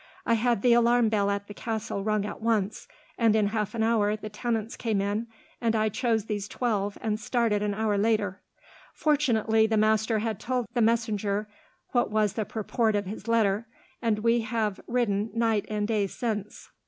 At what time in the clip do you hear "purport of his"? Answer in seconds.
12.45-13.27